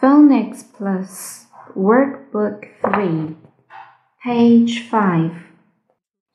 [0.00, 1.46] Phonics Plus
[1.76, 3.36] Workbook 3,
[4.24, 5.30] page 5.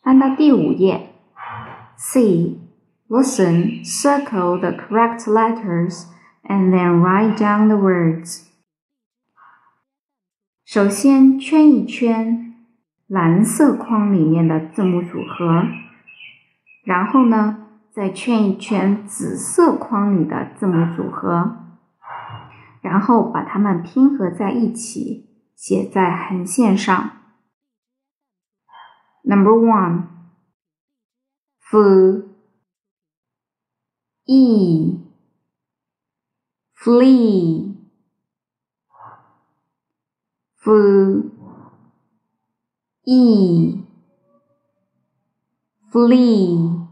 [0.02, 1.10] 翻到第五页。
[1.97, 2.62] C.
[3.10, 6.05] Listen, circle the correct letters,
[6.44, 8.48] and then write down the words.
[10.66, 12.54] 首先圈一圈
[13.07, 15.64] 蓝色框里面的字母组合，
[16.84, 21.57] 然后呢，再圈一圈紫色框里的字母组合。
[22.83, 27.23] 然后把它们拼合在一起，写在横线上。
[29.23, 30.09] Number one,
[31.61, 32.28] f,
[34.25, 35.00] e,
[36.77, 37.77] flee,
[40.59, 41.31] f,
[43.05, 43.84] e,
[45.91, 46.89] flee.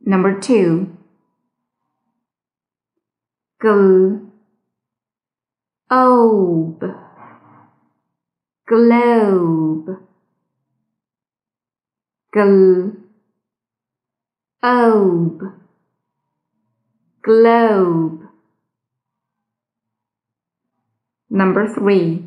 [0.00, 0.97] Number two
[3.60, 4.30] globe,
[8.70, 9.98] globe,
[14.62, 15.52] globe,
[17.22, 18.28] globe.
[21.30, 22.24] Number three,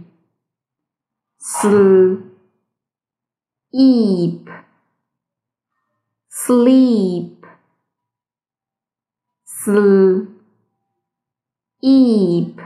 [1.40, 2.22] sleep,
[6.30, 7.46] sleep,
[9.46, 10.31] sleep
[11.82, 12.62] eep,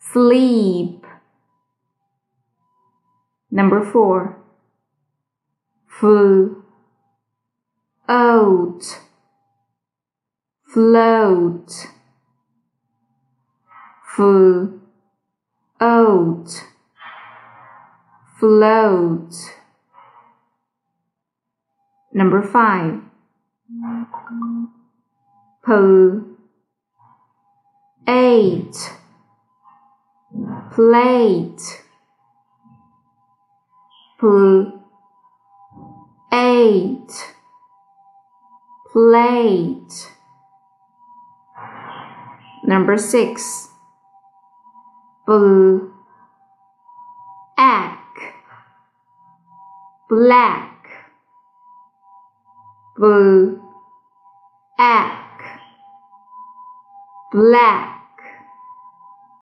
[0.00, 1.06] sleep.
[3.50, 4.36] Number four,
[5.86, 6.62] float,
[10.66, 11.70] float,
[14.14, 14.80] float,
[18.38, 19.34] float.
[22.12, 23.00] Number five,
[25.64, 26.27] pull
[28.08, 28.74] eight
[30.72, 31.84] plate
[34.18, 34.72] pl
[36.32, 37.34] eight
[38.92, 40.10] plate.
[42.64, 43.68] Number six
[45.26, 45.58] black
[50.08, 50.88] black
[52.96, 53.48] black
[57.32, 57.97] black